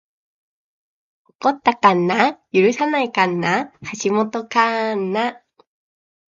[1.27, 3.71] 起こった神無許さない神無
[4.03, 5.35] 橋本神無